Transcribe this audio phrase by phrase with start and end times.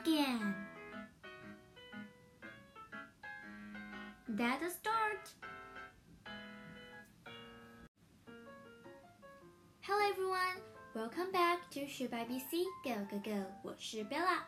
[0.00, 0.54] again.
[4.28, 5.28] That's start.
[9.82, 10.60] Hello everyone,
[10.94, 14.40] welcome back to 学白 BC Go Go Go，我是 Bella。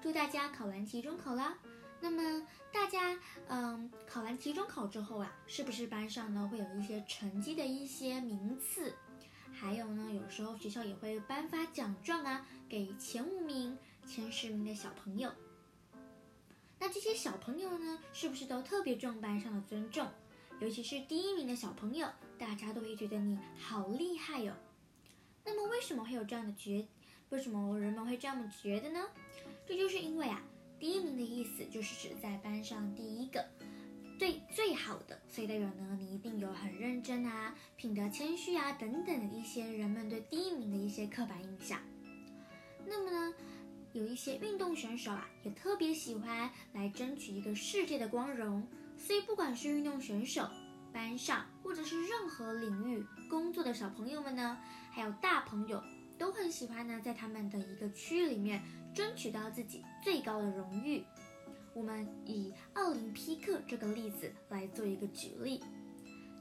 [0.00, 1.56] 祝大家考完期中考啦！
[2.00, 3.16] 那么大家
[3.48, 8.94] 嗯考完期中考之后啊，是不是班上呢会有一些成绩的一些名次？
[9.52, 15.32] 还有呢，有时候学校也会颁发奖状啊，给前五名、前十名的小朋友。
[16.78, 20.08] 那这些小朋友呢，是不是都特别重班上的尊重？
[20.60, 24.52] 尤其是第一名的小朋友，大家都会觉得你好厉害哟。
[25.44, 26.86] 那么为什么会有这样的觉？
[27.30, 29.00] 为什么人们会这样觉得呢？
[29.66, 30.42] 这就是因为啊，
[30.78, 33.44] 第一名的意思就是指在班上第一个。
[34.18, 41.80] 最最好的，所以代表呢，你一定有很认真啊，品德谦虚啊等等的一些人们对第一名的一些刻板印象。
[42.86, 43.34] 那么呢，
[43.92, 48.66] 有一些运动选手啊，也特别喜欢来争取一个世界的光荣。
[48.96, 50.48] 所以不管是运动选手、
[50.92, 54.58] 班上或者是任何领域工作的小朋友们呢，
[54.92, 55.82] 还有大朋友，
[56.18, 58.62] 都很喜欢呢，在他们的一个区域里面
[58.94, 61.04] 争取到自己最高的荣誉。
[61.74, 65.60] 我们以奥林匹克这个例子来做一个举例，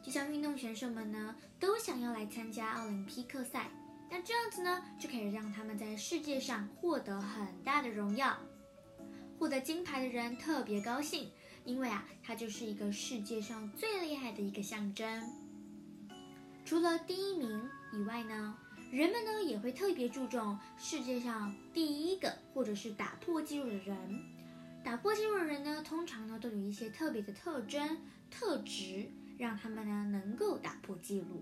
[0.03, 3.71] 就像运动选手们呢，都想要来参加奥林匹克赛，
[4.13, 8.37] 那这样子呢，就可以让他们在世界上获得很大的荣耀。
[9.39, 11.31] 获得金牌的人特别高兴，
[11.63, 15.23] 因为啊，他就是一个世界上最厉害的一个象征。
[16.65, 18.53] 除了第一名以外呢，
[18.91, 23.97] 人们呢也会特别注重世界上第一个或者是打破纪录的人。
[24.83, 27.97] 打破纪录的人呢，通常呢都有一些特别的特征、
[28.29, 31.41] 特质，让他们呢能够打破纪录。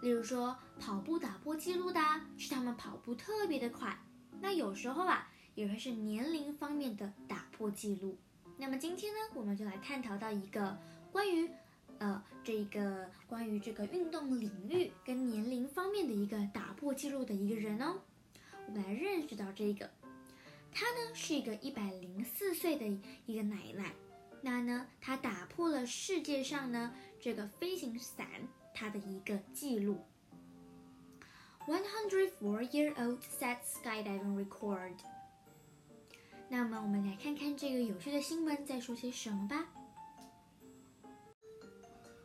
[0.00, 2.00] 例如说，跑步打破纪录的
[2.36, 3.98] 是他们跑步特别的快。
[4.40, 8.16] 那有时候啊，也会是年龄方面的打破纪录。
[8.56, 10.78] 那么今天呢，我们就来探讨到一个
[11.10, 11.50] 关于，
[11.98, 17.96] 呃，这个关于这个运动领域跟年龄方面的一个打破纪录的一个人哦。
[18.66, 19.90] 我们来认识到这个。
[20.70, 22.86] 她呢是一个一百零四岁的
[23.26, 23.92] 一个奶奶，
[24.42, 28.26] 那呢她打破了世界上呢这个飞行伞
[28.78, 29.98] 它的一个记录。
[31.66, 34.94] One hundred four year old set skydiving record。
[36.48, 39.66] 那么我们来看看这个有趣的新闻在说些什么吧。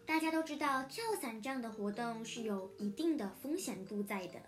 [0.06, 4.40] 大家都知道跳伞这样的活动是有一定的风险度在的，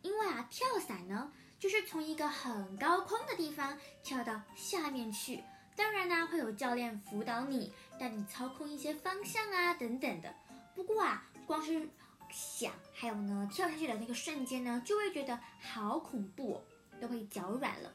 [0.00, 1.32] 因为啊跳伞呢。
[1.58, 5.42] 就是从一个很高空的地方跳到下面去，
[5.74, 10.34] 当然呢会有教练辅导你，带你操控一些方向啊等等的。
[10.76, 11.88] 不过啊，光是
[12.30, 16.62] 想，还有呢跳下去的那个瞬间呢，就会觉得好恐怖，哦
[17.00, 17.92] 都会脚软了。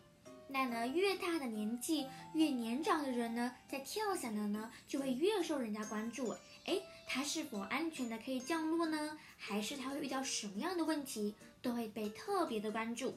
[0.48, 6.36] 那呢越大的年纪，越年长的人呢，在跳伞的呢就会越受人家关注。
[6.66, 9.18] 哎，他是否安全的可以降落呢？
[9.38, 13.16] 还是他会遇到什么样的问题，都会被特别的关注。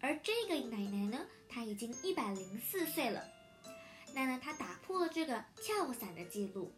[0.00, 1.18] 而这个奶奶呢，
[1.48, 3.24] 她已经一百零四岁了。
[4.14, 6.72] 那呢，她打破了这个跳伞的记录。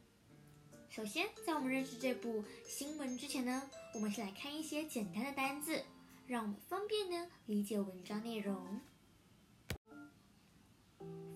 [0.94, 5.82] 首先，在我们认识这部新闻之前呢，我们先来看一些简单的单字，
[6.28, 8.80] 让我们方便呢理解文章内容。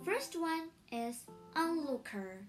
[0.05, 1.25] First one is
[1.55, 2.45] onlooker。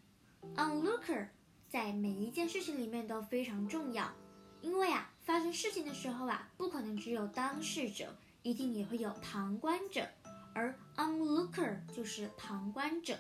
[0.56, 1.30] onlooker
[1.68, 4.14] 在每一件事情里面都非常重要，
[4.62, 8.16] 因为啊，发生事情的时候啊，不可能只有当事者。
[8.44, 10.08] 一定也会有旁观者，
[10.54, 13.20] 而 onlooker 就是旁观者，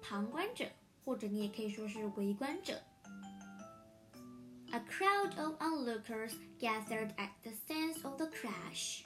[0.00, 0.70] 旁观者，
[1.04, 2.80] 或者你也可以说是围观者。
[4.73, 9.03] A crowd of onlookers gathered at the scene of the crash.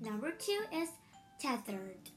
[0.00, 0.90] Number two is
[1.40, 2.10] tethered.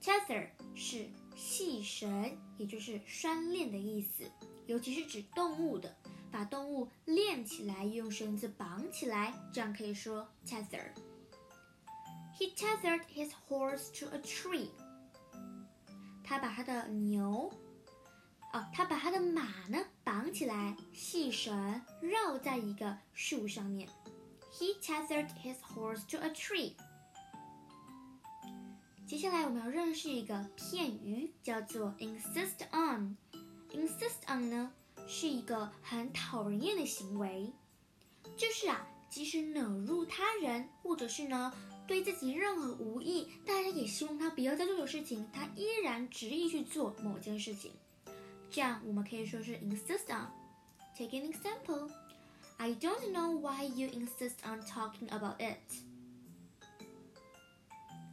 [0.00, 4.30] Tether 是系绳，也就是拴链的意思，
[4.66, 5.94] 尤其是指动物的。
[6.30, 14.68] 把动物链起来，用绳子绑起来，这样可以说 tether。He tethered his horse to a tree。
[16.22, 17.50] 他把他的牛，
[18.52, 23.87] 哦，他把他的马呢 绑起来，细绳绕在一个树上面。
[24.51, 26.73] He tethered his horse to a tree。
[29.07, 33.15] 接下来我们要认识一个片语，叫做 insist on。
[33.71, 34.71] insist on 呢？
[35.07, 37.51] 是一个很讨人厌的行为，
[38.37, 41.53] 就是啊，即使惹怒他人，或者是呢
[41.85, 47.71] 对自己任何无益，大家也希望他不要再做的事情，他依然执意去做某件事情。
[48.52, 51.90] 这样我们可以说是 insist on。Take an example.
[52.56, 55.58] I don't know why you insist on talking about it.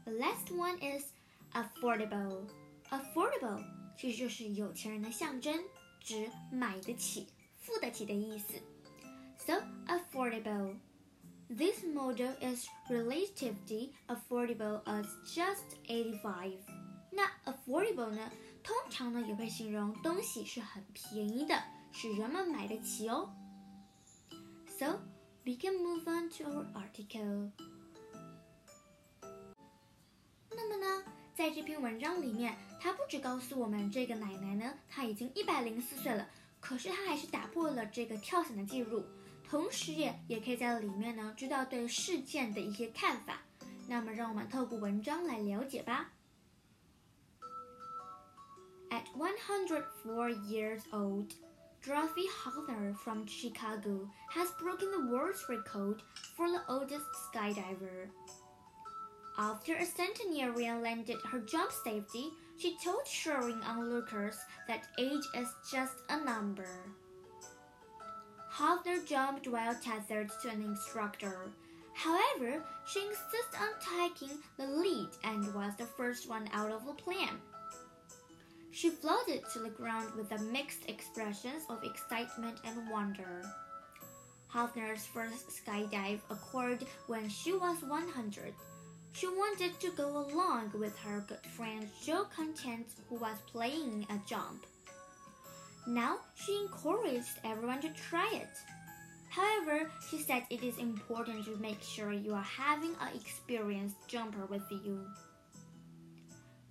[0.05, 1.05] The last one is
[1.53, 2.47] affordable.
[2.91, 3.63] Affordable
[3.97, 5.63] 其实就是有钱人的象征，
[5.99, 7.27] 指买得起、
[7.57, 8.53] 付得起的意思。
[9.37, 10.75] So affordable.
[11.49, 16.57] This model is relatively affordable as just 85.
[17.11, 18.31] 那 affordable 呢，
[18.62, 21.62] 通常呢也会形容东西是很便宜的，
[21.92, 23.30] 是人们买得起哦。
[24.78, 25.00] So
[25.44, 27.50] we can move on to our article.
[30.50, 31.04] 那么呢，
[31.34, 36.28] 在这篇文章里面，它不只告诉我们这个奶奶呢，她已经一百零四岁了，
[36.60, 39.04] 可是她还是打破了这个跳伞的记录。
[39.48, 43.42] 同时也也可以在里面呢知道对事件的一些看法。
[43.88, 46.12] 那么，让我们透过文章来了解吧。
[48.92, 51.34] At 104 years old,
[51.86, 56.02] Dorothy Hawthorne from Chicago has broken the world's record
[56.36, 58.08] for the oldest skydiver.
[59.38, 65.94] After a centenarian landed her jump safely, she told showering onlookers that age is just
[66.08, 66.68] a number.
[68.50, 71.52] Hawthorne jumped while tethered to an instructor.
[71.94, 76.92] However, she insisted on taking the lead and was the first one out of the
[76.92, 77.40] plane.
[78.72, 83.42] She floated to the ground with a mixed expressions of excitement and wonder.
[84.46, 88.54] Hawthorne's first skydive occurred when she was 100.
[89.12, 94.20] She wanted to go along with her good friend Joe Content, who was playing a
[94.28, 94.66] jump.
[95.86, 98.50] Now she encouraged everyone to try it.
[99.30, 104.46] However, she said it is important to make sure you are having an experienced jumper
[104.46, 105.06] with you.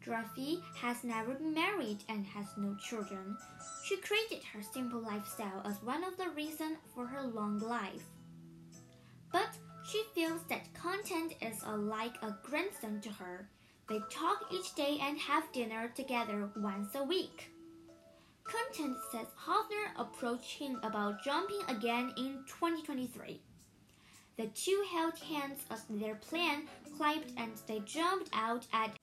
[0.06, 3.38] Dorothy has never been married and has no children.
[3.84, 8.06] She created her simple lifestyle as one of the reasons for her long life.
[9.31, 9.50] But
[9.84, 13.50] she feels that content is like a grandson to her.
[13.88, 17.52] They talk each day and have dinner together once a week.
[18.44, 23.42] Content says Hofner approached him about jumping again in 2023.
[24.38, 26.68] The two held hands as their plan
[26.98, 28.99] climbed and they jumped out at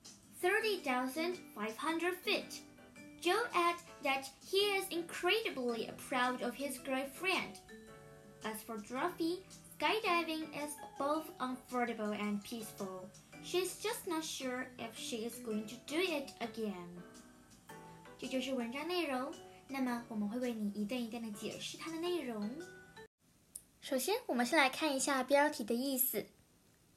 [0.46, 2.62] 30,500 feet.
[3.22, 7.56] Joe added that he is incredibly proud of his great friend.
[8.44, 9.44] As for Dorothy,
[9.78, 13.08] skydiving is both comfortable and peaceful.
[13.44, 17.02] She's just not sure if she is going to do it again.
[18.18, 19.34] 这就是文章内容。
[19.68, 22.50] 那么我们会为你一段一段的解释它的内容。
[23.82, 26.26] 首先，我们先来看一下标题的意思。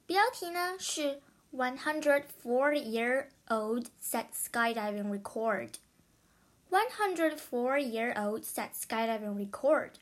[0.05, 1.21] 标题呢是
[1.52, 5.78] One hundred four year old set skydiving record。
[6.70, 9.94] One hundred four year old set skydiving record，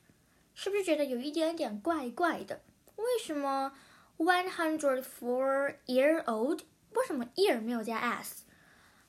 [0.54, 2.60] 是不是觉得有一点点怪怪的？
[2.96, 3.72] 为什么
[4.18, 6.60] one hundred four year old？
[6.92, 8.44] 为什么 year 没有加 s？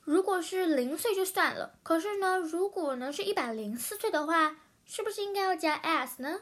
[0.01, 6.39] 如果是零岁就算了，可是呢，如果呢是一百零四岁的话，是不是应该要加 s 呢？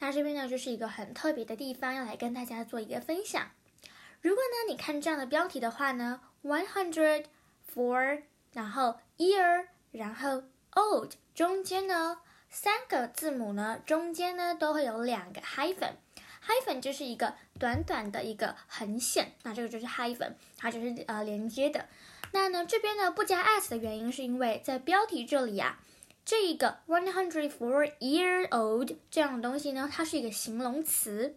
[0.00, 3.50] 那这边呢就是一个很特别的地方，要来跟大家做一个分享。
[4.24, 7.26] 如果呢你看这样的标题的话呢，one hundred
[7.74, 8.22] four，
[8.54, 12.16] 然后 year，然后 old，中间呢
[12.48, 21.86] 三个字母呢中间呢都会有两个 hyphen，hyphen 就是一个短短的一个横线，那这个就是 hyphen，它就是呃连接的。
[22.32, 25.78] 那呢，这边呢不加 s 的原因是因为在标题这里啊，
[26.24, 31.36] 这一个 one hundred four year old 这样的东西呢，它是一个形容词，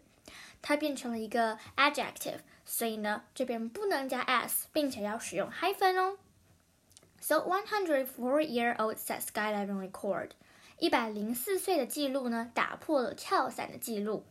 [0.62, 6.19] 它变成了一个 adjective，所以呢这边不能加 s，并且要使用 hyphen 哦。
[7.21, 10.31] So one hundred four year old set skydiving record，
[10.79, 14.25] 一百零四岁的记录呢打破了跳伞的记录。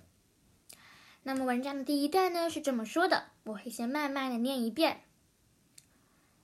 [1.24, 5.02] 那么文章的第一段呢是这么说的，我会先慢慢的念一遍。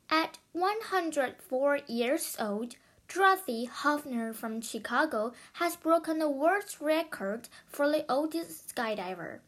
[0.08, 2.76] At 104 years old,
[3.10, 9.40] Dorothy Hofner from Chicago has broken the world's record for the oldest skydiver.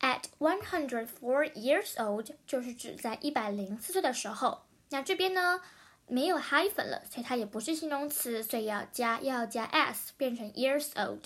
[0.00, 4.62] At 104 years old 就是指在一百零四岁的时候。
[4.88, 5.60] 那这边呢
[6.06, 11.24] 没有 hyphen 了，所以它也不是形容词，所以要加要加 s 变成 years old。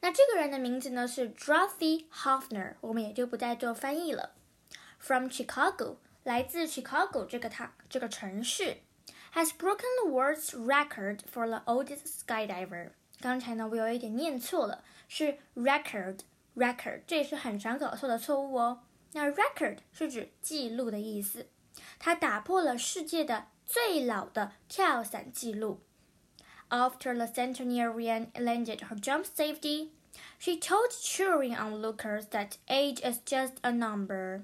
[0.00, 4.30] 那这个人的名字呢是 Dorothy Hofner，我们也就不再做翻译了。
[4.98, 8.78] From Chicago 来自 Chicago 这个他这个城市
[9.34, 12.90] ，has broken the world's record for the oldest skydiver。
[13.20, 16.20] 刚才呢，我有一点念错了，是 record
[16.57, 18.83] record，record，这也是很常搞错的错误哦。
[19.13, 21.47] 那 record 是指记录的意思，
[21.99, 25.81] 它打破了世界的最老的跳伞记录。
[26.69, 29.91] After the centenarian landed her jump safety,
[30.39, 34.43] She told cheering onlookers that age is just a number.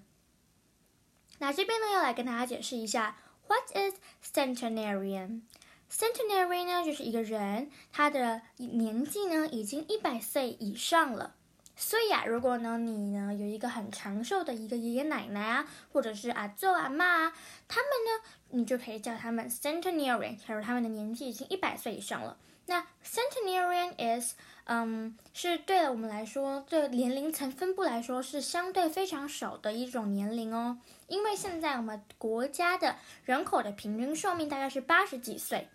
[1.39, 3.17] 那这边呢，要来跟大家解释一下，
[3.47, 11.35] What is centenarian？Centenary 呢，就是一个人，他的年纪呢已经一百岁以上了。
[11.76, 17.32] 所以啊，如果呢你呢有一个很长寿的一个爷爷奶奶啊，或者是阿祖阿妈啊，
[17.66, 22.36] 他们呢，你就可以叫他们 Centenarian，假如他们的年纪已经一百岁以上了。
[22.66, 30.78] 那 Centenarian is，嗯，是对了我们来说，对年龄层分布来说是相对非常少的一种年龄哦。
[31.08, 35.68] 因为现在我们国家的人口的平均寿命大概是八十几岁。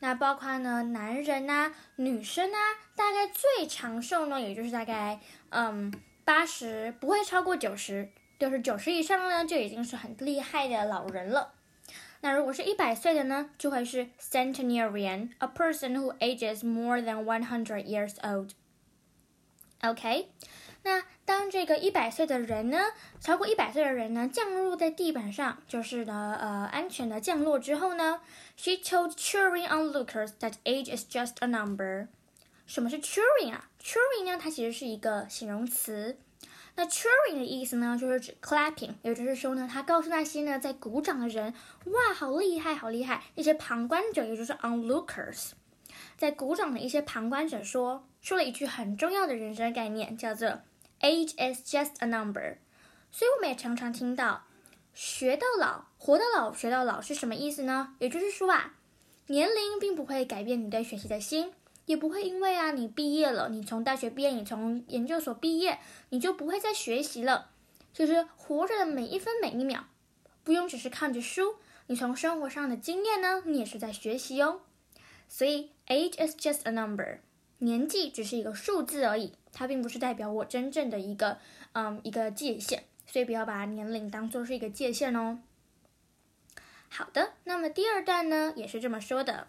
[0.00, 2.58] 那包括呢，男人呐，女生啊，
[2.96, 5.92] 大概最长寿呢，也就是大概嗯
[6.24, 11.52] 八十，不会超过九十，就是九十以上呢，就已经是很厉害的老人了。
[12.22, 18.50] 那如果是一百岁的呢，就会是 centenarian，a person who ages more than one hundred years old。
[19.82, 20.28] OK。
[20.82, 22.78] 那当这个一百岁的人呢，
[23.20, 28.20] 超过一百岁的人呢，降落在地板上，就是呢，呃，安全的降落之后呢
[28.56, 32.08] ，She told cheering onlookers that age is just a number。
[32.66, 36.16] 什么是 cheering 啊？cheering 呢，它其实是一个形容词。
[36.76, 41.52] 那 cheering 的意思呢，就是指 clapping，也就是说呢，他告诉那些呢在鼓掌的人，
[41.84, 43.22] 哇，好厉害，好厉害！
[43.34, 45.50] 那些旁观者，也就是 onlookers，
[46.16, 50.60] 在鼓掌的一些旁观者说，说了一句很重要的人生概念，叫做。
[51.00, 52.58] Age is just a number，
[53.10, 54.44] 所以我们也常常听到
[54.92, 57.94] “学到老，活到老，学到老”是什么意思呢？
[57.98, 58.74] 也就是说啊，
[59.28, 61.54] 年龄并不会改变你对学习的心，
[61.86, 65.78] 也不会因为啊你毕业了，你从大学毕业，你从研究所毕业，
[66.10, 67.50] 你就不会再学习了。
[67.94, 69.86] 其实活着的每一分每一秒，
[70.44, 74.60] 不用只是看着书，你从生活上的经验呢，你也是在学习哦。
[75.28, 77.20] 所以，age is just a number，
[77.58, 79.32] 年纪只是一个数字而已。
[79.51, 81.37] 它并不是代表我真正的一个，
[81.73, 85.39] 嗯，一个界限，所以不要把年龄当做是一个界限哦。
[86.89, 89.47] 好的，那么第二段呢，也是这么说的。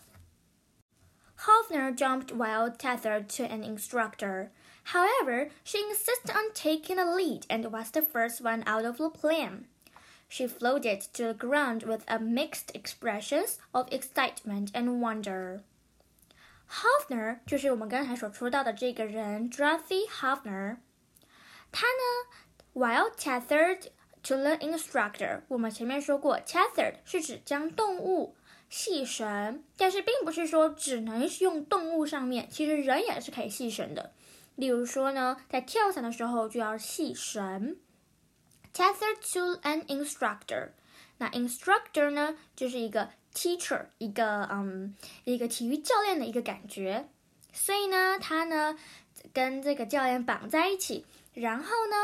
[1.40, 4.48] Hofner jumped while tethered to an instructor.
[4.86, 9.10] However, she insisted on taking the lead and was the first one out of the
[9.10, 9.64] plane.
[10.28, 15.62] She floated to the ground with a mixed expressions of excitement and wonder.
[16.71, 20.77] Hofner 就是我们刚才所说到的这个人，Dorothy Hofner。
[21.69, 23.87] 他呢，while tethered
[24.23, 28.37] to the instructor，我们前面说过，tethered 是指将动物
[28.69, 34.13] 系绳，但是并不是说只能用动物上面，其实人也是可以系绳的。
[34.55, 37.77] 例如说呢，在跳伞的时候就要系绳
[38.73, 40.69] ，tethered to an instructor。
[41.17, 43.09] 那 instructor 呢，就是一个。
[43.33, 47.07] Teacher 一个嗯一个体育教练的一个感觉，
[47.53, 48.77] 所以呢，他呢
[49.33, 51.05] 跟这个教练绑在一起。
[51.33, 51.95] 然后呢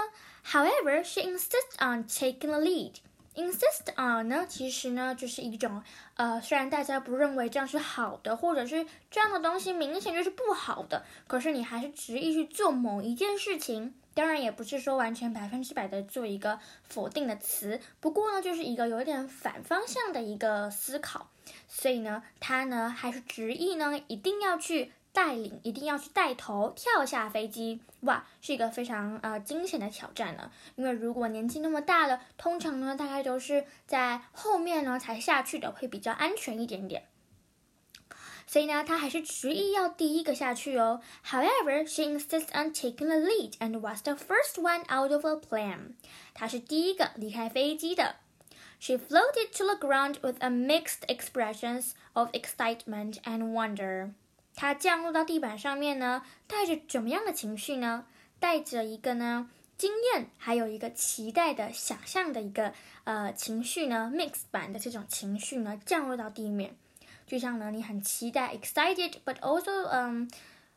[0.46, 2.94] ，however she insists on taking the lead。
[3.36, 5.84] insist on 呢，其实呢就是一种
[6.16, 13.94] 呃，虽然大家不认为这样是好的，或者是这样的东西明显就是不好的，可是你还是执意去做某一件事情。
[14.18, 16.60] 当然也不是说完全百分之百的做一个
[16.90, 21.30] 否定的词，不过呢，就是一个有点反方向的一个思考，
[21.68, 30.50] 所以呢，他呢还是执意呢一定要去带领，一定要去带头跳下飞机，哇，是一个非常呃惊险的挑战呢。
[30.76, 37.04] 因为如果年纪那么大了，通常呢大概都是在后面呢才下去的，会比较安全一点点。
[38.48, 41.02] 所以呢，他还是执意要第一个下去哦。
[41.26, 45.96] However, she insists on taking the lead and was the first one out of the plane.
[46.34, 48.16] 她是第一个离开飞机的。
[48.80, 54.14] She floated to the ground with a mixed expressions of excitement and wonder.
[54.56, 58.06] 她降落到地板上面呢，带着怎么样的情绪呢？
[58.40, 62.74] 带着一个呢惊艳，还有一个期待的想象的一个
[63.04, 66.78] 呃情绪呢，mix 版的这种情绪呢，降落到地面。
[67.27, 70.31] 就像呢，你很期待，excited，but also，嗯，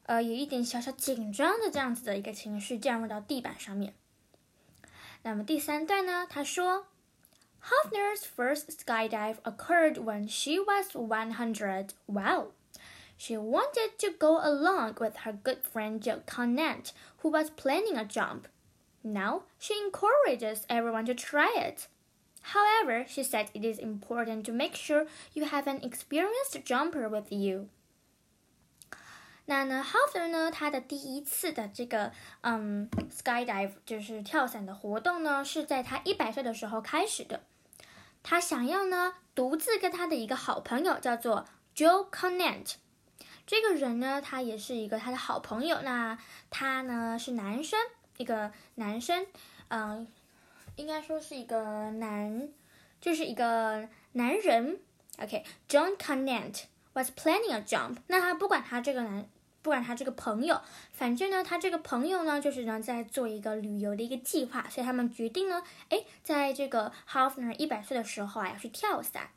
[0.03, 3.93] 呃，有一点小小紧张的这样子的一个情绪降入到地板上面。
[5.23, 6.87] 那么第三段呢，他说，
[7.63, 11.89] Hofner's first skydive occurred when she was 100.
[12.05, 12.51] Wow.
[13.17, 16.91] She wanted to go along with her good friend Jill Conant,
[17.23, 18.47] who was planning a jump.
[19.01, 21.87] Now she encourages everyone to try it.
[22.42, 27.32] However, she said it is important to make sure you have an experienced jumper with
[27.32, 27.68] you.
[29.46, 37.42] 那呢 h o f f e r 呢，他的第一次的这个嗯 skydive 就是跳伞的活动呢，是在他一百岁的时候开始的。
[38.22, 42.74] 他想要呢独自跟他的一个好朋友叫做 Joe Conant。
[43.46, 45.80] 这个人呢，他也是一个他的好朋友。
[45.82, 46.16] 那
[46.50, 47.80] 他呢是男生，
[48.18, 49.26] 一个男生，
[49.68, 50.06] 嗯，
[50.76, 52.48] 应该说是一个男，
[53.00, 54.80] 就是一个男人。
[55.18, 56.62] OK，John Conant
[56.94, 57.96] was planning a jump。
[58.06, 59.28] 那他不管他这个男。
[59.62, 60.58] 不管他这个朋友，
[60.90, 69.32] 反正呢，他这个朋友呢，就是呢在做一个旅游的一个计划，所以他们决定呢，哎，在这个 h a l f n e r 一百岁的时候啊，要去跳伞。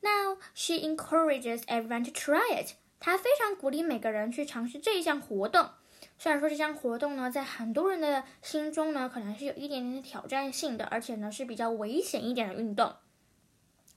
[0.00, 2.76] Now she encourages everyone to try it。
[3.00, 5.68] 她非常鼓励每个人去尝试这一项活动。
[6.22, 12.94] 虽然说这项活动呢，在很多人的心中呢，可能是有一点点的挑战性的，而且呢是比较危险一点的运动。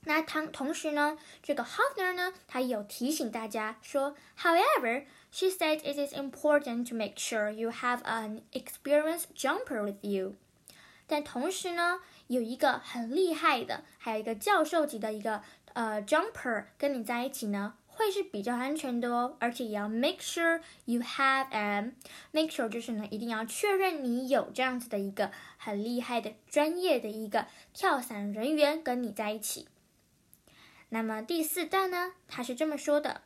[0.00, 9.26] 那同同时呢，这个 Hofner 呢，他有提醒大家说，However, she said it is important to make sure you have an experienced
[9.36, 10.34] jumper with you。
[11.06, 15.42] 但同时呢，有一个很厉害的，还有一个教授级的一个
[15.74, 19.37] 呃 jumper 跟你在一起呢，会是比较安全的哦。
[19.39, 21.91] 而且也要 make sure you have a
[22.31, 29.67] make sure 就是呢，一定要确认你有这样子的一个很厉害的专业的一个跳伞人员跟你在一起。
[30.89, 33.21] 那么第四段呢，他是这么说的：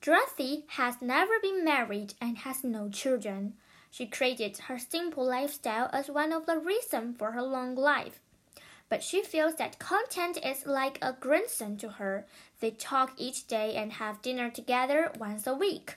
[0.00, 3.52] Dorothy has never been married and has no children.
[3.90, 8.14] She credited her simple lifestyle as one of the reasons for her long life.
[8.88, 12.26] But she feels that content is like a grandson to her.
[12.60, 15.94] They talk each day and have dinner together once a week.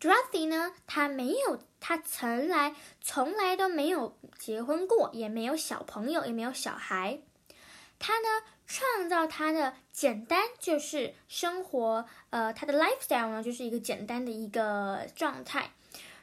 [0.00, 7.20] Dorothy 呢，她没有，她从来从来都没有结婚过，也没有小朋友，也没有小孩。
[7.98, 8.28] 她呢，
[8.66, 15.70] 创造他的简单就是生活，呃，他的 lifestyle 呢就是一个简单的一个状态，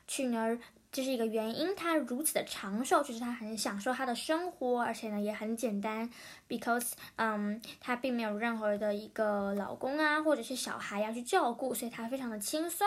[0.07, 0.59] 去呢
[0.92, 6.10] 这是一个原因，他如此的长寿，就是他很享受他的生活，而且呢也很简单
[6.48, 12.86] ，because 嗯，他并没有任何的一个老公啊或者是小孩要去照顾，所以他非常的轻松。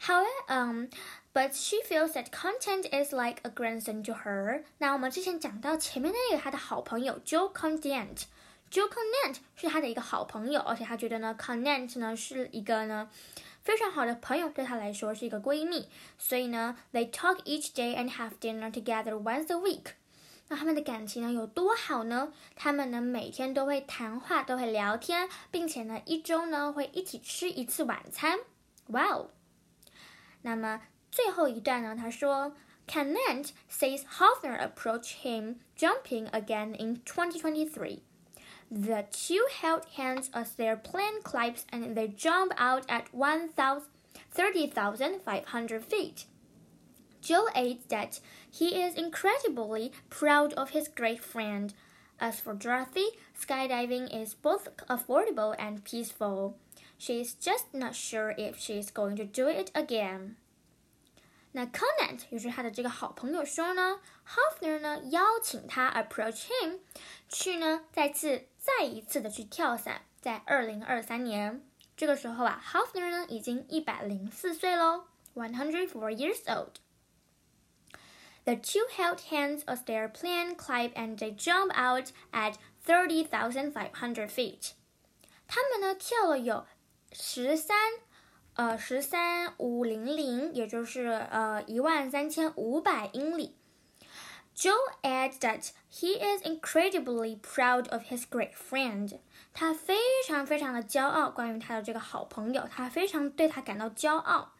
[0.00, 0.86] However, um,
[1.34, 4.62] but she feels that content is like a grandson to her.
[4.78, 8.22] 那我们之前讲到前面那个他的好朋友 Joe Conant。
[8.70, 13.08] Joe Conant 是他的一个好朋友，而且他觉得呢，Conant 呢是一个呢
[13.67, 15.87] 非常好的朋友，对他来说是一个闺蜜。
[16.17, 19.93] 所以呢，they talk each day and have dinner together once a week。
[20.49, 22.33] 那他们的感情呢有多好呢？
[22.55, 28.39] 他们呢每天都会谈话，都会聊天，并且呢一周呢会一起吃一次晚餐。
[28.87, 29.29] Wow！
[30.41, 31.95] 那么最后一段呢？
[31.95, 32.53] 他说，
[32.85, 37.99] Canant says Hofner approached him jumping again in 2023.
[38.70, 46.26] The two held hands as their plane climbs and they jump out at 30,500 feet.
[47.20, 51.74] Joe adds that he is incredibly proud of his great friend.
[52.20, 53.06] As for Dorothy,
[53.40, 56.56] skydiving is both affordable and peaceful.
[56.98, 60.36] She is just not sure if she is going to do it again.
[61.52, 66.80] 那 Conant 也是他的这个好朋友说呢，Hoffner 呢邀请他 approach him
[67.28, 71.64] 去呢再次再一次的去跳伞，在二零二三年
[71.96, 76.74] 这个时候啊，Hoffner 呢已经一百零四岁喽，one hundred four years old。
[78.44, 82.56] The two held hands as their plane climb and they jump out at
[82.86, 84.72] thirty thousand five hundred feet。
[85.46, 86.66] 他们呢跳了有
[87.10, 87.76] 十三。
[88.57, 93.55] 呃，十三五零零，也就是呃一万三千五百英里。
[94.55, 99.17] Joe adds that he is incredibly proud of his great friend。
[99.51, 104.53] 他非常非常的骄傲，关于他的这个好朋友，他非常对他感到骄傲。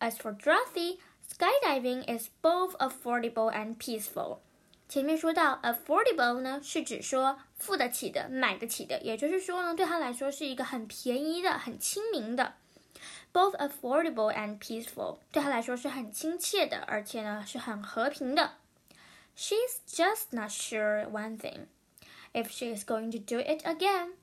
[0.00, 4.40] As for Dorothy, skydiving is both affordable and peaceful。
[4.86, 12.56] 前面说到 affordable 呢，是指说付得起的、买得起的，也就是说呢，对他来说是一个很便宜的、很亲民的。
[13.31, 18.53] Both affordable and peaceful，对他来说是很亲切的，而且呢是很和平的。
[19.37, 21.67] She's just not sure one thing,
[22.33, 24.13] if she is going to do it again。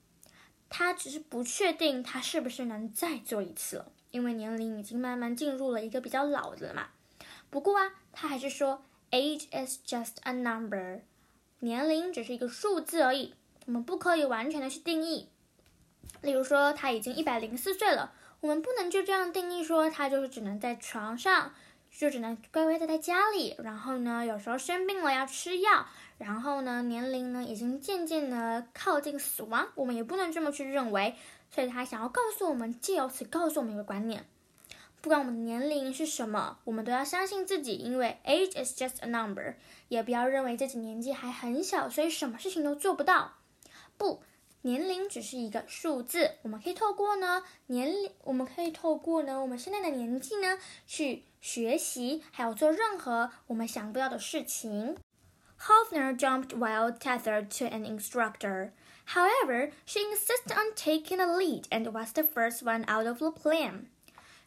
[0.69, 6.88] 她只是不确定她是不是能再做一次了，因为年龄已经慢慢进入了一个比较老的了嘛。
[7.49, 11.01] 不过啊，她还是说，age is just a number，
[11.61, 13.35] 年龄只是一个数字而已，
[13.66, 15.29] 我们不可以完全的去定义。
[16.21, 18.12] 例如说，她已经一百零四岁了。
[18.40, 21.53] 我们不能就这样定义说他就是只能在床上，
[21.90, 23.57] 就只能乖乖待在家里。
[23.59, 25.87] 然后呢，有时候生病了要吃药。
[26.18, 29.68] 然后呢，年龄呢已经渐渐的靠近死亡。
[29.75, 31.14] 我们也不能这么去认为。
[31.51, 34.27] 所以他想要告诉我们，借由此告诉我们一个观念：
[35.01, 39.55] 不管我们的年龄是什么，我们都要相信自己，因为 age is just a number。
[39.88, 43.35] 也不要认为自己年纪还很小，所以什么事情都做不到。
[43.96, 44.22] 不。
[44.66, 54.98] 年龄只是一个数字，我们可以透过呢年龄，我们可以透过呢我们现在的年纪呢去学习，还有做任何我们想不到的事情。
[55.62, 58.72] Hofner jumped while tethered to an instructor.
[59.08, 63.32] However, she insisted on taking the lead and was the first one out of the
[63.32, 63.88] plane.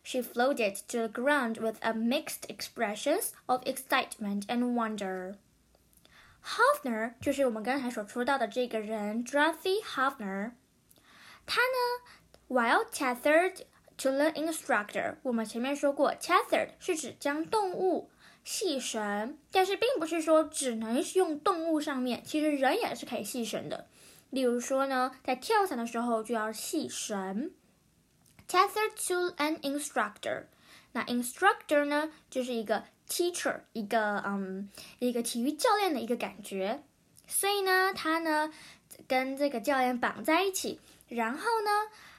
[0.02, 5.36] She floated to the ground with a mixed expressions of excitement and wonder.
[6.49, 10.53] Hofner 就是我们刚才所说到的这个人，Dorothy Hofner。
[11.45, 12.09] 他呢
[12.47, 13.61] ，while tethered
[13.97, 18.09] to the instructor，我们前面说过，tethered 是指将动物
[18.43, 23.87] 系绳，但是并不是说只能用动物上面，其实人也是可以系绳的。
[24.31, 27.51] 例如说呢，在跳伞的时候就要系绳。
[28.47, 30.45] Tethered to an instructor，
[30.93, 34.69] 那 instructor 呢就是一个 teacher，一个嗯
[34.99, 36.81] 一个体育教练的一个感觉。
[37.27, 38.53] 所以呢，他呢
[39.07, 40.79] 跟这个教练绑在一起。
[41.07, 41.71] 然后呢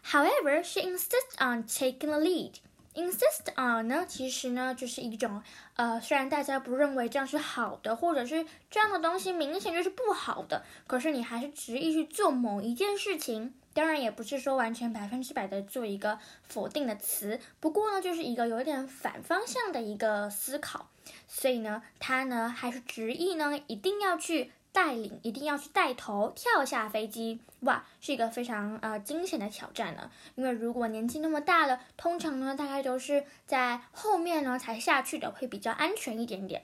[0.04, 2.54] ，However, she insists on taking the lead.
[2.92, 5.42] Insist on 呢，其实呢就是一种
[5.76, 13.54] 呃，虽然大家不认为这样是好的，或者是这样的东西明显就是不好的，可是你还是执意去做某一件事情。
[13.80, 20.90] 当然也不是说完全百分之百的做一个否定的词，不过呢，就是一个有点反方向的一个思考。
[21.26, 24.52] 所以呢，他呢还是执意呢一定要去。
[24.72, 30.08] 带领一定要去带头跳下飞机，哇，是一个非常呃惊险的挑战呢。
[30.36, 36.62] 因为如果年纪那么大了，通常呢大概都是在后面呢才下去的，会比较安全一点点。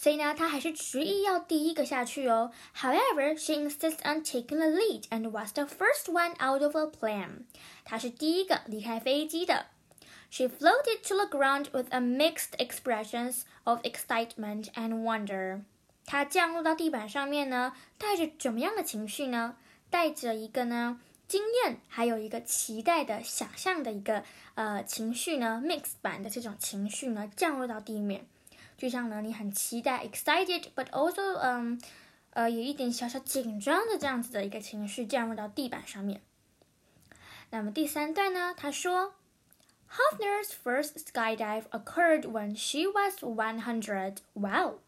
[0.00, 2.52] 所以呢，他还是执意要第一个下去哦。
[2.76, 7.44] However, she insists on taking the lead and was the first one out of the plane。
[7.84, 9.66] 她是第一个离开飞机的。
[10.30, 15.62] She floated to the ground with a mixed expressions of excitement and wonder。
[16.04, 19.56] 它降落到地板上面呢，带着怎么样的情绪呢？
[19.88, 28.26] 带着一个呢惊艳，还有一个期待的想象的一个呃情绪呢，mix 版的这种情绪呢降落到地面，
[28.80, 31.80] 就像呢你很期待，excited，but also 嗯
[32.30, 36.20] 呃有一点小小紧张的这样子的一个情绪降落到地板上面。
[37.50, 39.14] 那么第三段呢，他说，
[39.88, 44.16] Hofner's first skydive occurred when she was one hundred.
[44.34, 44.80] Wow.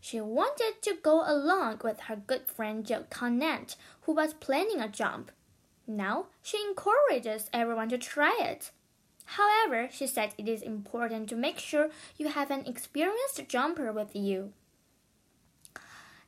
[0.00, 4.88] She wanted to go along with her good friend Jill Conant, who was planning a
[4.88, 5.26] jump.
[5.86, 8.72] Now she encourages everyone to try it.
[9.35, 14.15] However, she said it is important to make sure you have an experienced jumper with
[14.15, 14.53] you.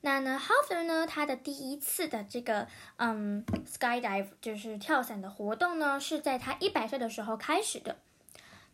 [0.01, 7.97] 那呢 h o f e r 呢，他的第一次的这个嗯 skydive 就是跳伞的活动呢，是在他一百岁的时候开始的。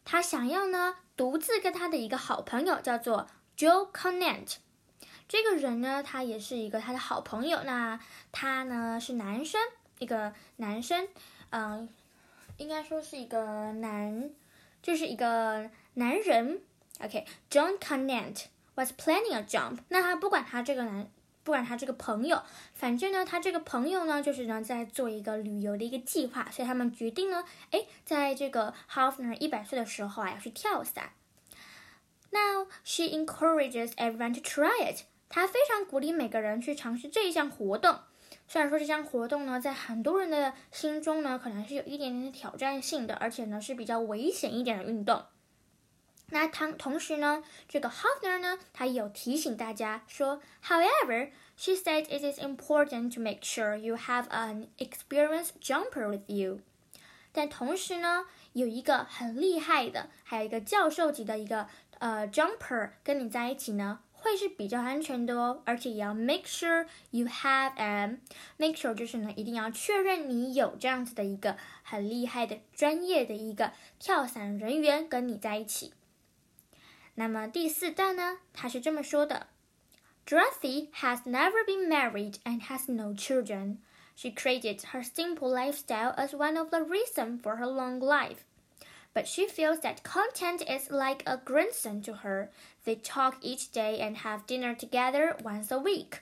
[0.04, 4.58] 他想要呢，独自跟他的一个好朋友叫做 Joe Conant
[5.28, 7.64] 这个人呢，他也是一个他的好朋友。
[7.64, 8.00] 那
[8.32, 9.60] 他呢是男生，
[9.98, 11.08] 一个男生，
[11.50, 11.90] 嗯，
[12.58, 14.30] 应该说是一个男，
[14.82, 16.62] 就是一个男人。
[17.00, 19.80] OK，John Conant was planning a jump。
[19.89, 21.10] 那他不管他这个男，
[21.44, 22.41] 不管他这个朋友，
[22.74, 31.12] 反正呢，他这个朋友呢，就是呢在做一个旅游的一个计划，所以他们决定呢，哎，在这个 Hofner 一百岁的时候啊，要去跳伞。
[32.32, 35.04] Now she encourages everyone to try it.
[35.28, 38.00] 他非常鼓励每个人去尝试这一项活动。
[38.48, 45.24] 虽然说这项活动呢，在很多人的心中呢，可能是有一点点的挑战性的，而且呢是比较危险一点的运动。
[46.30, 56.08] 那同同时呢，这个 Hofner 呢，他有提醒大家说，However, she said it is important to make sure you have an experienced jumper
[56.08, 56.62] with you。
[57.32, 61.68] 但同时呢，有一个很厉害的，还有一个教授级的一个
[62.00, 64.00] 呃 jumper 跟你在一起呢。
[64.25, 68.19] 会是比较安全的哦，而且也要 make sure you have a
[68.59, 75.95] make sure 就是呢，一定要确认你有这样子的一个很厉害的专业的一个跳伞人员跟你在一起。
[77.14, 79.47] 那么第四段呢，他是这么说的：
[80.27, 83.79] Dorothy has never been married and has no children.
[84.14, 88.45] She created her simple lifestyle as one of the reasons for her long life
[89.12, 92.51] but she feels that content is like a grandson to her.
[92.85, 96.21] They talk each day and have dinner together once a week.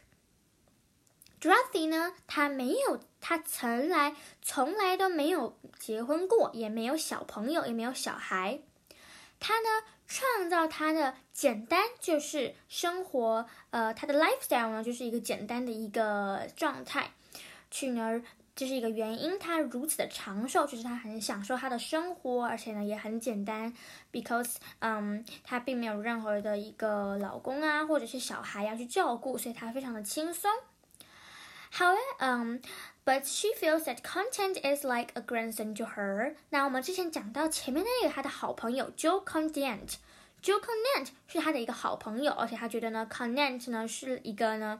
[1.40, 8.58] Dorothy 呢，她没有，她从来从来都没有结婚过，也没有小朋友，也没有小孩。
[9.38, 9.68] 她呢，
[10.08, 17.12] 创造她的简单就是生活，呃，她的 lifestyle 呢，就是一个简单的一个状态，
[17.70, 18.20] 去呢
[18.55, 23.73] 这是一个原因，他如此的长寿，就是他很享受他的生活，而且呢也很简单
[24.11, 30.51] ，because，嗯，他并没有任何的一个老公啊，或者是小孩要去照顾，所以他非常的轻松。
[31.73, 32.61] However，嗯
[33.03, 36.35] ，But she feels that content is like a grandson to her。
[36.51, 39.95] 那我们之前讲到前面那个她的好朋友 Joe Content。
[40.43, 44.79] Joe Content 是她的一个好朋友，而且她觉得呢，Content 呢是一个呢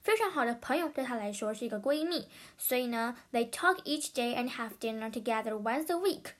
[0.00, 2.28] 非常好的朋友，对她来说是一个闺蜜。
[2.56, 6.32] 所以呢，they talk each day and have dinner together once a week。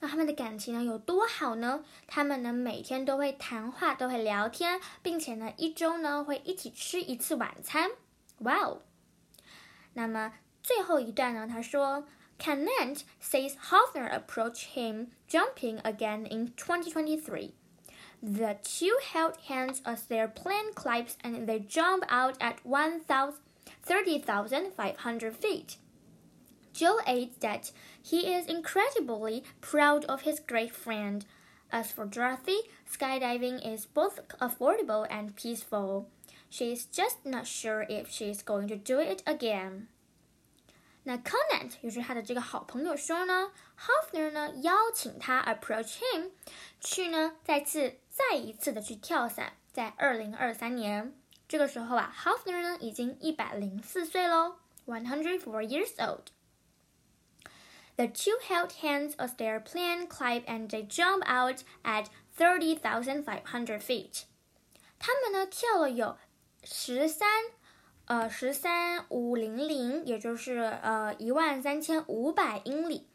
[0.00, 1.84] 那他们的感情呢有多好呢？
[2.06, 7.90] 他们呢每天都会谈话，都会聊天，并且呢一周呢会一起吃一次晚餐。
[8.38, 8.82] Wow！
[9.94, 12.06] 那么最后一段呢，他说，
[12.38, 17.50] Canant says Hofner approached him jumping again in 2023.
[18.25, 25.75] The two held hands as their plane climbs and they jump out at 30,500 feet.
[26.71, 31.25] Joe adds that he is incredibly proud of his great friend.
[31.69, 32.59] As for Dorothy,
[32.89, 36.07] skydiving is both affordable and peaceful.
[36.49, 39.89] She is just not sure if she is going to do it again.
[41.05, 46.31] 那 Conant 也是他的这个好朋友说呢，Hoffner 呢邀请他 approach him
[46.79, 51.13] 去呢再次再一次的去跳伞，在二零二三年
[51.47, 56.27] 这个时候啊，Hoffner 呢已经一百零四岁喽，one hundred four years old。
[57.95, 63.43] The two held hands as their plane climb and they jump out at thirty thousand five
[63.43, 64.23] hundred feet。
[64.97, 66.17] 他们呢跳了有
[66.63, 67.27] 十三。
[68.12, 73.06] 呃，十三五零零，也就是呃一万三千五百英里。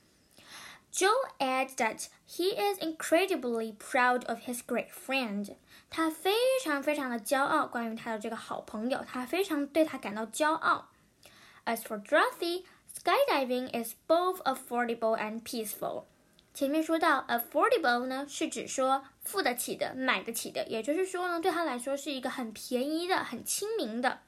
[0.92, 1.10] Joe
[1.40, 5.56] adds that he is incredibly proud of his great friend。
[5.90, 6.32] 他非
[6.64, 10.90] 常非常的骄傲，关于他的这个好朋友，他非常对他感到骄傲。
[11.66, 16.04] As for Dorothy, skydiving is both affordable and peaceful。
[16.54, 24.20] 前面说到 affordable 呢，是指说付得起的、买得起的，也就是说呢，对他来说是一个很便宜的、很亲民的。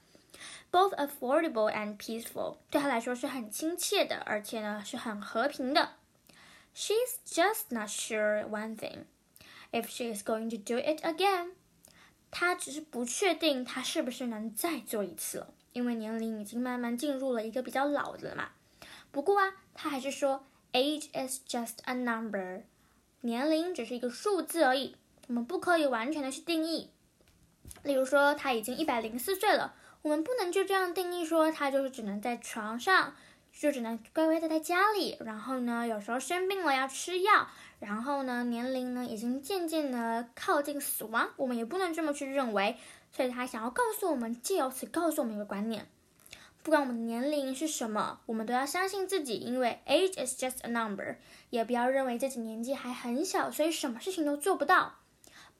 [0.71, 5.93] Both affordable and peaceful，对他来说是很亲切的，而且呢是很和平的。
[6.73, 9.03] She's just not sure one thing,
[9.71, 11.51] if she is going to do it again。
[12.31, 18.49] 她只是不确定她是不是能再做一次了，因为年龄已经慢慢进入了一个比较老的了嘛。
[19.11, 22.61] 不过啊，她还是说，age is just a number，
[23.19, 24.95] 年龄只是一个数字而已，
[25.27, 26.89] 我们不可以完全的去定义。
[27.83, 29.75] 例如说，她已经一百零四岁了。
[30.01, 33.15] 我们不能就这样定义说他就是只能在床上，
[33.51, 35.17] 就只能乖乖待在家里。
[35.19, 37.47] 然后呢，有时候生病了要吃药。
[37.79, 41.29] 然后呢，年龄呢已经渐渐的靠近死亡。
[41.37, 42.77] 我们也不能这么去认为。
[43.11, 45.85] 所以他想要告诉我们，借由此告诉我们一个观念：
[46.63, 51.17] 不管我们的年龄是什么，我们都要相信自己，因为 age is just a number。
[51.49, 54.95] 也不要认为自己年纪还很小，所以什么事情都做不到。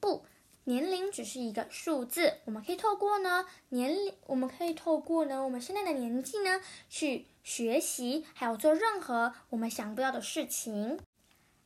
[0.00, 0.24] 不。
[0.64, 11.00] 年龄只是一个数字，我们可以透过呢年龄，我们可以透过呢我们现在的年纪呢去学习，还有做任何我们想不到的事情。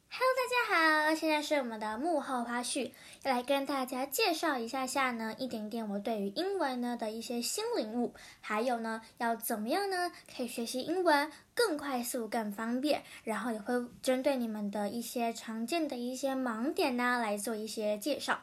[0.08, 18.40] Hello，大家好，现在是我们的幕后花絮，要来跟大家介绍一下下呢一点点我对于英文呢的一些新领悟，还有呢要怎么样呢可以学习英文更快速、更方便，然后也会针对你们的一些常见的一些盲点呢来做一些介绍。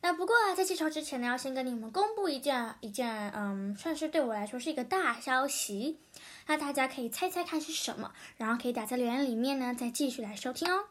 [0.00, 5.98] 那不过啊，在介绍之前呢，要先跟你们公布一件一件，嗯，算是对我来说是一个大消息。
[6.46, 10.84] 那大家可以猜猜看是什么，然后可以打在留言里面呢，再继续来收听哦。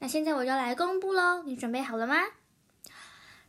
[0.00, 2.16] 那现在我就来公布喽，你准备好了吗？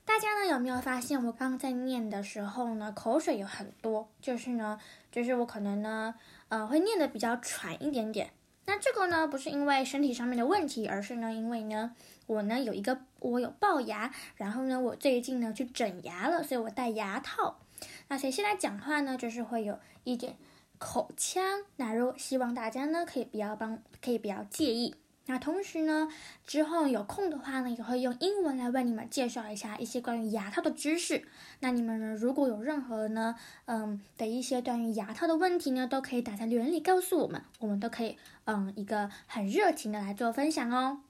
[0.05, 4.79] 大家呢有没有发现我刚刚在念的时候呢，口水有很多，就是呢，
[5.11, 6.13] 就是我可能呢，
[6.49, 8.31] 呃，会念的比较喘一点点。
[8.67, 11.95] 那这个呢，不是因为身体上面的问题，而是呢，因为呢。
[12.27, 17.59] 我呢有一个，我有龅牙，然后呢，我最近呢去整牙了，所以我戴牙套。
[18.07, 20.35] 那所以现在讲话呢，就是会有一点
[20.77, 21.43] 口腔。
[21.75, 24.95] 那如果希望大家呢可以不要帮，可以不要介意。
[25.29, 26.07] 那同时呢，
[26.45, 31.27] 之后有空的话呢，也会用英文来为你们介绍一下一些关于牙套的知识。
[31.59, 41.01] 那你们呢，如果有任何呢，嗯的一些关于牙套的问题呢，都可以打在留言里告诉我们，我们都可以嗯一个很热情的来做分享哦。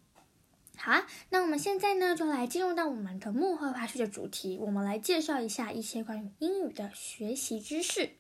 [0.80, 4.58] 好啊，那我们现在呢，就来进入到我们的幕后花絮的主题。
[4.62, 8.12] 我们来介绍一下一些关于英语的学习知识。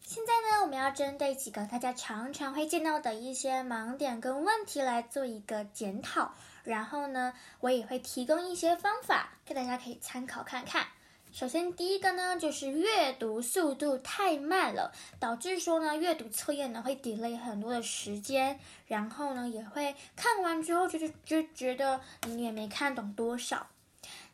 [0.00, 6.32] 现在呢，我们要针对几个大家常常会见到的一些盲点跟问题来做一个检讨。
[6.62, 10.86] 然后呢，我也会提供一些方法，给大家可以参考看看。
[11.32, 23.68] 首先，第一个呢，就是阅读速度太慢了，导致说呢，阅读测验呢会 delay 很多的时间，然后呢，也会看完之后就就就觉得你也没看懂多少。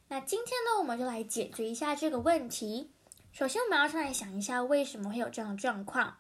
[0.09, 2.91] 那今天呢，我们就来解决一下这个问题。
[3.31, 6.17] 首先，我们要上来想一下，为什么会有这样的状况？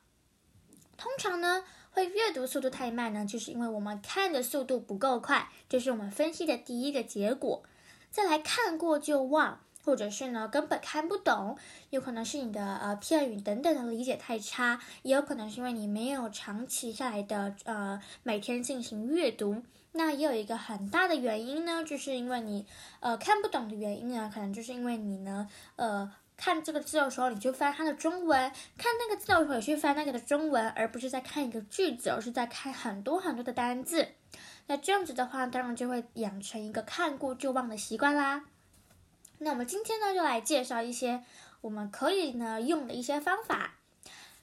[0.98, 7.62] 通常呢，会阅读速度太慢呢，就是因为我们看的速度不够快，这是我们分析的第一个结果。
[8.10, 11.56] 再来看过就忘，或者是呢根本看不懂，
[11.88, 19.62] 有可能是你的呃片语等等的理解太差，也有可能是因为你没有长期下来的呃每天进行阅读。
[19.92, 22.66] 那也有一个很大的原因呢，就是因为你
[23.00, 26.12] 呃看不懂的原因呢，可能就是因为你呢呃。
[26.38, 34.06] 看这个字的时候，你就翻它的中文；看那个字的时候，也去翻那个的中文，而不是在看一个句子，而是在看很多很多的单字。
[34.66, 38.44] 那这样子的话，当然就会养成一个看过就忘的习惯啦。
[39.38, 41.22] 那我们今天呢，就来介绍一些
[41.60, 43.74] 我们可以呢用的一些方法。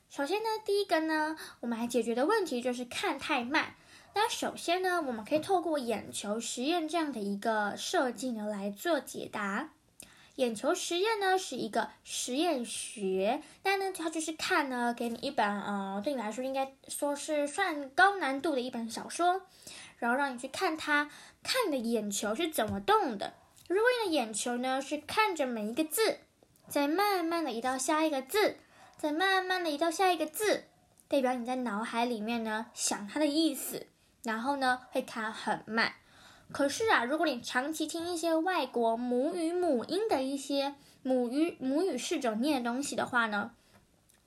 [0.09, 3.73] 首先呢，第一个呢，我们来解决的问题就是看太慢。
[4.13, 9.71] 那首先呢，我们可以透过眼球实验这样的一个设计呢来做解答。
[10.35, 19.41] 眼球实验呢是一个实验学，那呢它就是看呢，给你一本呃，对你来说应该说是算高难度的一本小说，
[19.97, 21.09] 然后让你去看它，
[21.41, 23.33] 看你的眼球是怎么动的。
[23.67, 26.19] 如果你的眼球呢是看着每一个字，
[26.67, 28.57] 再慢慢的移到下一个字，
[28.97, 30.65] 再慢慢的移到下一个字，
[31.07, 33.87] 代表你在脑海里面呢想它的意思，
[34.23, 35.93] 然后呢会看很慢。
[36.51, 43.51] 可是啊，如果你长期听一些外国母语母音的一些母语母语试着念东西的话呢，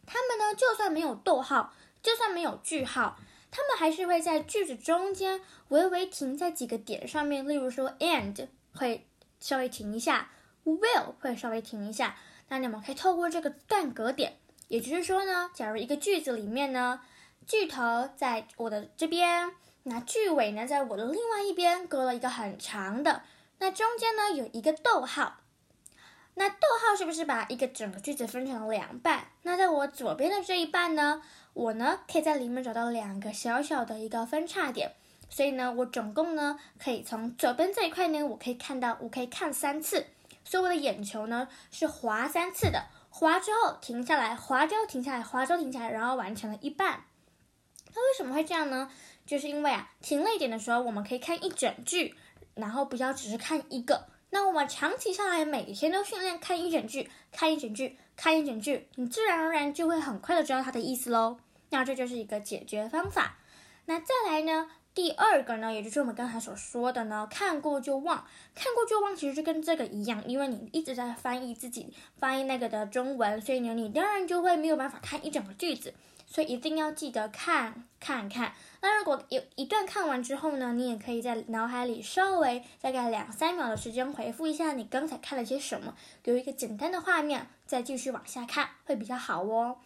[0.06, 3.18] 他们呢就算没有逗号，就算没有句号，
[3.50, 7.46] 他们还是会在句子中间微微停在几个点上面。
[7.46, 9.06] 例如说，and 会
[9.46, 10.28] 稍微停一下
[10.64, 12.16] ，will 会稍微停一下。
[12.48, 17.00] 那你们可以透过这个断隔点，也就是说呢，假如一个句子里面呢，
[17.46, 19.52] 句头在我的这边。
[19.84, 23.22] 那句尾呢，在我的另外一边隔了一个很长的，
[23.58, 25.36] 那中间呢有一个逗号，
[26.34, 29.28] 那逗号是不是把一个整个句子分成了两半？
[29.42, 34.96] 那在我左边的这一半呢，我呢可以在里面找到两个小小的一个分叉点，
[35.28, 40.06] 所以呢，我总共呢可以从左边这一块呢，我可以看到，我可以看三次，
[40.44, 47.04] 所以我的眼球呢是滑三次的，滑之后停下来，滑之后停下来，滑之后停下来，然后完成了一半。
[47.94, 48.90] 那为什么会这样呢？
[49.24, 52.14] 就是因为啊，停了一点的时候，我们可以看一整句，
[52.54, 54.06] 然后不要只是看一个。
[54.30, 61.38] 那我们长期下来，每天都训练看一整句，看一整句，看一整句，你自然而然就会很快的知道它的意思喽。
[61.70, 63.38] 那这就是一个解决方法。
[63.86, 75.92] 那再来呢，第二个呢，也就是我们刚才所说的呢，看过就忘，看过就忘，其实就跟这个一样，因为你一直在翻译自己翻译那个的中文，所以呢，你当然就会没有办法看一整个句子。
[76.28, 78.52] 所以一定要记得看看看。
[78.82, 89.76] 那如果有一段看完之后呢，你也可以在脑海里稍微大概两三秒的时间回复一下你刚才看了些什么，留一个简单的画面，再继续往下看会比较好哦。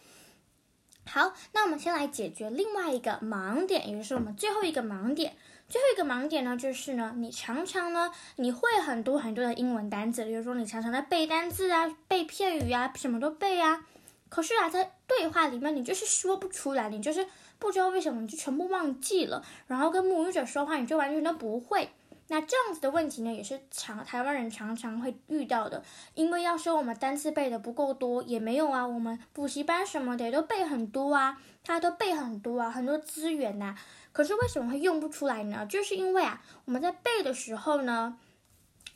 [1.13, 5.33] 好，那我们先来解决另外一个盲点，也就是我们最后一个盲点。
[5.67, 13.85] 最后一个盲点呢，就是呢，你常常呢，你会很多很多的英文单词，比如说你常常在背单词啊、背片语啊，什么都背啊。
[14.29, 17.27] 可是啊，在对话里面，你就是说不出来，你就是
[17.59, 19.43] 不知道为什么，你就全部忘记了。
[19.67, 21.89] 然后跟母语者说话，你就完全都不会。
[22.31, 25.83] 那这样子的问题呢，也是常台湾人常常会遇到的。
[26.13, 28.87] 因为要说我们单词背的不够多，也没有啊。
[28.87, 33.75] 我们补习班什么的也都背很多啊，他都背很多啊，很多资源呐。
[34.13, 35.65] 可是为什么会用不出来呢？
[35.65, 38.17] 就是因为啊，我们在背的时候呢。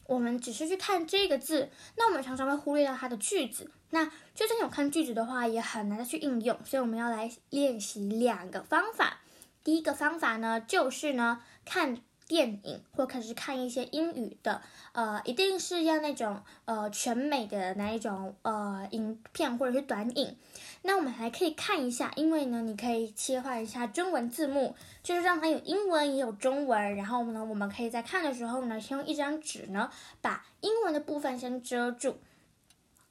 [0.08, 3.72] 我们只是去看这个字，那我们常常会忽略掉它的句子。
[3.90, 6.58] 那就算有看句子的话，也很难的去应用。
[6.64, 9.22] 所以我们要来练习两个方法。
[9.64, 11.98] 第一个方法呢，就是呢看。
[12.28, 14.62] 电影或者是看一些英语的，
[14.94, 20.36] 呃，一定是要那种呃全美的那一种呃影片或者是短影。
[20.82, 26.96] 那我们还可以看一下，因为呢，你可以切换一下中文字幕，就是让它有英文也有中文。
[26.96, 29.90] 然后呢，我们可以在看的时候呢，先用一张纸呢，
[30.22, 32.18] 把英文的部分先遮住。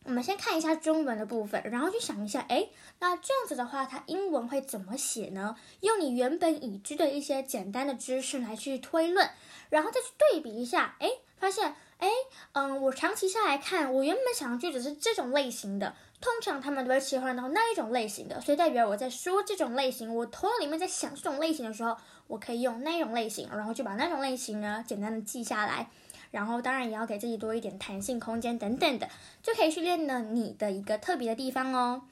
[0.04, 5.56] 我们先看一下中文的部分，然后去想一下，哎，那这样子的话，它英文会怎么写呢？
[5.80, 9.28] 用你原本已知的一些简单的知识来去推论，
[9.70, 12.08] 然后再去对比一下，哎，发现，哎，
[12.52, 21.96] 嗯，我长期下来看，我原本想的句子是这种类型的，通常他们都会切换到那一种类型的，所以代表我在说这种类型，我头脑里面在想这种类型的时候，
[22.26, 25.88] 我可以用那种类型，然后就把那种类型呢简单的记下来。
[26.34, 29.08] 然后当然也要给自己多一点弹性空间等等的，
[29.40, 32.02] 就可以训练呢你的一个特别的地方哦。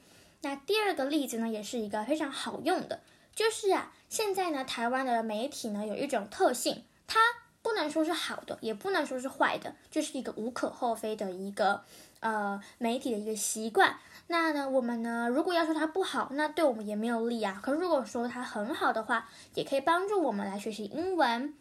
[0.43, 3.01] 那第二个例子呢，也是一个非常好用的，
[3.35, 7.19] 就是啊，现在呢，台湾的媒体呢有一种特性，它
[7.61, 11.81] 不能说是好的，也不能说是坏的，就是一个无可厚非的一个
[12.21, 13.97] 呃媒体的一个习惯。
[14.27, 17.59] 那呢，我们呢，如果要说它不好，那对我们也没有利啊。
[17.61, 21.53] 可是如果说它很好的话，也可以帮助我们来学习英文。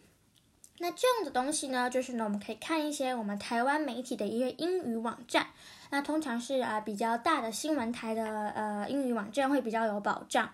[0.82, 5.46] 那这样的东西呢，就是呢，我们可以看一些我们台湾媒体的一些英语网站。
[5.90, 10.50] 那通常是啊比较大的新闻台的呃英语网站会比较有保障。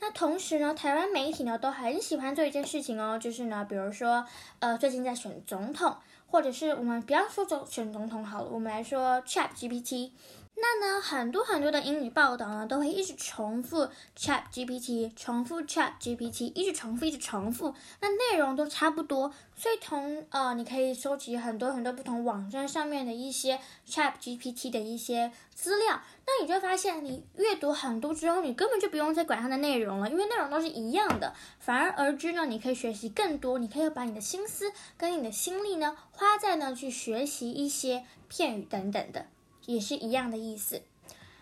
[0.00, 4.26] 那同时呢，台湾媒体呢都很喜欢做一件事情哦，就是呢，比如说
[4.58, 5.96] 呃最近在选总统，
[6.26, 10.10] 或者是我们不要说总选总统好了，我们来说 Chat GPT。
[10.56, 17.74] 那呢，很多很多的英语报道呢，都会一直重复 Chat GPT，重复 Chat GPT，一直重复，一直重复。
[18.00, 26.00] 那内容都差不多，所以同呃，你可以收集很多很多不同网站上面的一些 Chat GPT 的一些资料。
[26.26, 31.34] 那你就发现，你阅读很多之后，你根本就不用再管它的内容了，因为内容都是一样的。
[31.58, 39.26] 反而而之呢，你可以学习更多，你可以把你的心思跟你的心力呢，花在呢去学习一些片语等等的。
[39.66, 40.82] 也是一样的意思。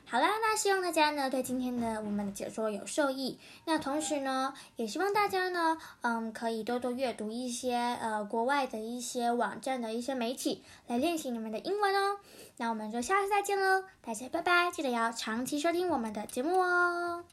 [0.04, 3.38] 好啦，那希望大家呢对今天的我们的解说有受益。
[3.64, 12.18] 那同时呢，也希望大家呢，嗯，可以多多阅读一些呃国外的一些网站的一些媒体，来练习你们的英文哦。
[12.58, 14.70] 那我们就下次再见喽，大家拜拜！
[14.70, 17.24] 记得要长期收听我们的节目哦。